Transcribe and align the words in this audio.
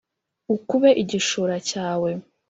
ukube 0.55 0.89
igishura 1.01 1.55
cyawe 1.69 2.09